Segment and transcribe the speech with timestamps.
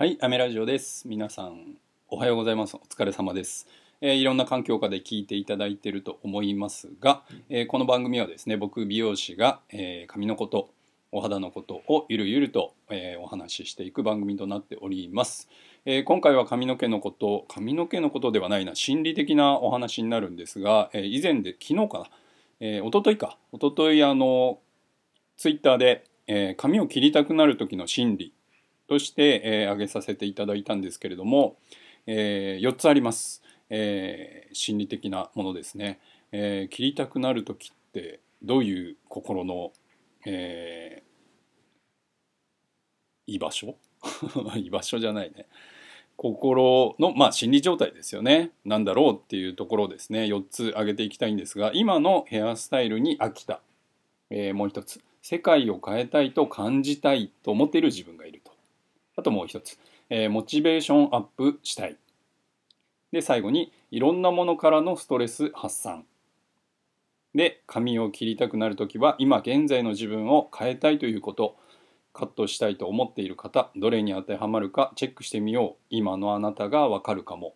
[0.00, 1.08] はい、アメラジオです。
[1.08, 1.76] 皆さん、
[2.08, 2.76] おはようございます。
[2.76, 3.66] お疲れ様です。
[4.00, 10.70] えーいろんな環境下で聞いていただいていると思いますが、えーこの番組はですね、僕、美容師が、えー髪のこと、
[11.10, 15.48] お肌のことをゆるゆると、えーお話ししていく番組となっております。
[15.84, 22.06] えー今回は髪の毛のこと、髪の毛のことではないな、心理的なお話になるんですが、えー以前で、昨日かな、
[22.60, 24.60] えー、一昨日か、一昨日あの、
[25.36, 28.32] ツイッターで、えー髪を切りたくなる時の心理
[28.88, 31.56] として、えー挙げさせていただいたんですけれども、
[32.06, 36.00] え4つあります、えー心理的なものですね、
[36.32, 39.72] えー切りたくなる時ってどういう心の、
[40.26, 41.08] えー
[43.26, 43.76] 居場所？
[44.56, 45.46] 居場所じゃないね。
[46.16, 48.50] 心の、まあ、心理状態ですよね。
[48.64, 50.24] なんだろうっていうところですね。
[50.24, 53.60] 4つ挙げていきたいんですが今のヘアスタイルに飽きた、
[54.30, 55.00] えーもう一つ。
[55.20, 58.37] 世界を変えたいと感じたいと思っている自分がいる。
[59.18, 59.76] あともう一つ、
[60.10, 61.96] えーモチベーションアップしたい。
[63.10, 66.06] で最後にいろんなものからのストレス発散。
[67.34, 71.56] で髪を切りたくなる時は今現在の自分を変えたいということ。
[72.14, 75.84] カットしたいと思っている方どれに当てはまるかチェックしてみよう。
[75.90, 77.54] 今のあなたがわかるかも。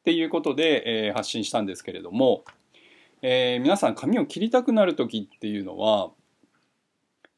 [0.00, 2.44] っていうことで、えー発信したんですけれども、
[3.22, 6.10] えー皆さん髪を切りたくなる時っていうのは、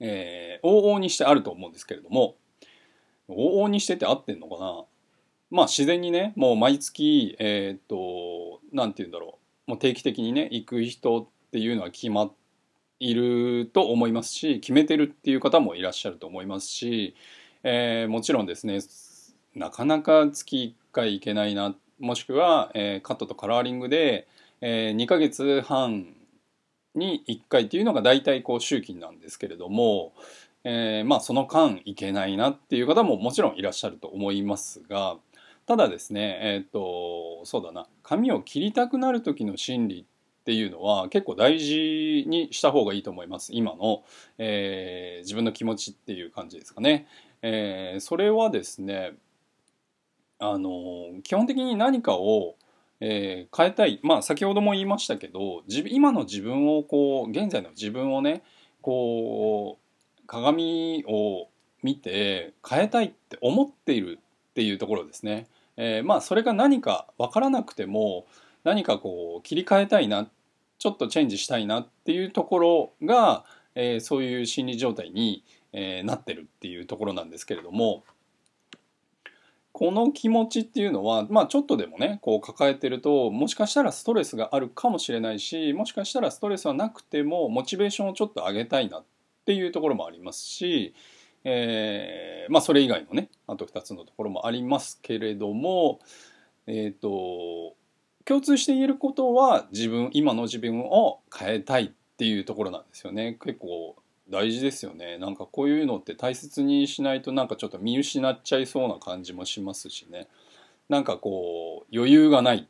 [0.00, 2.34] えー往々にしてあると思うんですけれども
[3.28, 4.84] 往々にしてて合ってんのかな。
[5.50, 9.70] まあ自然にねもう毎月えーっとなんて言うんだろう。
[9.70, 12.38] もう定期的にね行く人っていうのは決まって
[13.00, 17.14] いると思いますし決めてるっていう方もいらっしゃると思いますし、
[17.62, 18.80] えーもちろんですね
[19.54, 24.28] なかなか月1回行けないなもしくは、えーカットとカラーリングで、
[24.60, 26.14] え2ヶ月半
[26.94, 30.12] に1回っていうのが大体こう周期なんですけれども、
[30.64, 35.16] えーまあその間行けないなっていう方ももちろんいらっしゃると思いますが
[35.66, 37.86] ただですねえっ、とそうだな。
[38.02, 43.50] 髪を切りたくなる時の心理っていうのは結構大事にした方がいいと思います。
[43.52, 44.02] 今の、
[44.38, 47.06] えー自分の気持ちっていう感じですかね。
[47.42, 49.12] えーそれはですね
[50.38, 52.56] あの基本的に何かを、
[53.00, 54.00] えー変えたい。
[54.02, 58.42] まあ先ほども言いましたけど今の自分をこう現在の自分をね
[58.80, 59.87] こう
[60.28, 61.48] 鏡を
[61.82, 65.48] 見て変えたいって思っているっていうところですね。
[65.76, 68.26] えーまあそれが何か分からなくても
[68.62, 70.28] 何かこう切り替えたいな
[70.78, 73.44] ちょっとチェンジしたいなっていうところが、
[73.74, 78.04] えーそういう心理状態に、えーなってるっていうところなんですけれども
[79.72, 89.04] この気持ちっていうのは、まあ、ちょっとでもねこう抱えてるともしかしたらストレスがあるかもしれないしもしかしたらストレスはなくてもモチベーションをちょっと上げたいなっ
[89.48, 90.92] ていうところもありますし、
[91.42, 96.00] えーまあ、それ以外のねあと2つのところもありますけれども
[96.66, 97.74] えっ、と
[98.26, 103.38] 共通して言えることは自分今の自分を変えたいっていうところなんですよね。
[103.42, 103.96] 結構
[104.28, 105.16] 大事ですよね。
[105.16, 110.28] なんかこういうのって大切にしないとなんかちょっと見失っちゃいそうな感じもしますしね。
[110.90, 112.66] なんかこう余裕がないっ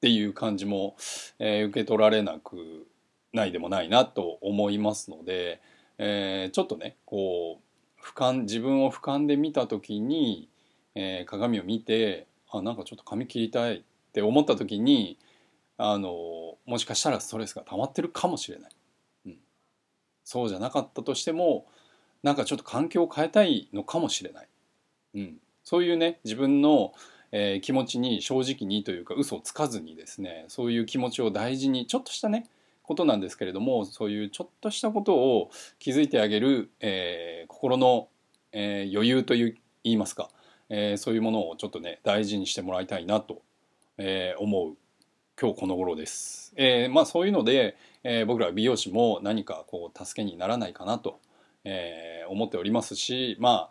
[0.00, 0.96] ていう感じも、
[1.38, 2.88] えー受け取られなく
[3.32, 5.60] ないでもないなと思いますので、
[6.04, 10.48] えーちょっとねこう俯瞰自分を俯瞰で見た時に、
[10.96, 13.82] えー鏡を見てあなんかちょっと髪切りたいっ
[14.12, 15.16] て思った時に
[15.78, 16.10] あの
[16.66, 18.70] もしかしたらストレスが溜まってるかもしれない、
[19.26, 19.36] うん、
[20.24, 21.66] そうじゃなかったとしても
[22.24, 24.48] なんかちょっと環境を変えたいのかもしれない、
[25.14, 26.92] うん、そういうね自分の、
[27.30, 32.46] えー気持ちに正直にというか嘘をつかずにですねそういう気持ちを大事にちょっとしたね
[32.82, 38.08] ことなんですけれどもそういうちょっとしたことを気づいてあげる、えー心の、
[38.52, 40.30] えー余裕という言いますか、
[40.68, 43.42] えーそういうものをちょっとね大事にしてもらいたいなと、
[43.98, 44.76] え思う
[45.40, 46.52] 今日この頃です。
[46.56, 51.20] えまあそういうので、え僕ら美容師も何かこう助けにならないかなと、
[51.64, 53.70] え思っておりますしま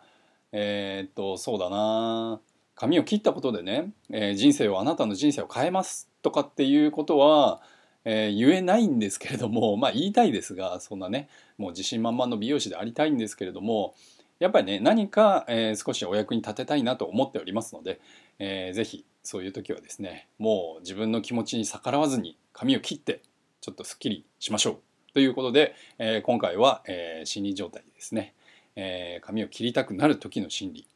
[0.52, 2.40] えっとそうだな
[2.74, 7.62] 髪を切ったことでね、え人生をあなたの人生を変えますとかっていうことは、
[8.04, 11.28] えー言えないんですけれども まあ言いたいですがそんなね
[11.58, 13.94] もう自信満々の美容師でありたいんですけれども
[14.38, 18.00] やっぱりね何か、えー少しお役に立てたいなと思っておりますので、
[18.38, 23.20] えーぜひそういう時はですねもう自分の気持ちに逆らわずに髪を切って
[23.60, 25.12] ちょっとすっきりしましょう。
[25.14, 28.34] ということで、えー今回は、えー心理状態ですね、
[28.74, 30.86] えー髪を切りたくなる時の心理。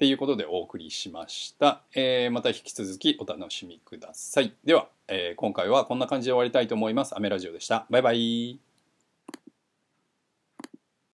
[0.00, 4.54] っていうことでお送りしました、えーまた引き続きお楽しみください。
[4.64, 7.14] では、えー今回はこんな感じで終わりたいと思います。
[7.14, 7.84] アメラジオでした。
[7.90, 8.69] バイバイ。